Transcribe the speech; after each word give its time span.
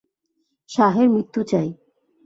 শাহ 0.69 0.95
এর 1.01 1.07
মৃত্যু 1.09 1.41
চাই! 1.43 1.69